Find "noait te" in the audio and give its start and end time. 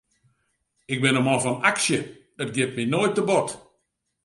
2.89-3.21